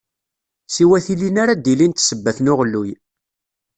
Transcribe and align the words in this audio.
Siwa 0.73 0.97
tilin 1.05 1.37
ara 1.43 1.53
d-ilint 1.55 2.03
sebbat 2.07 2.37
n 2.41 2.51
uɣelluy. 2.51 2.89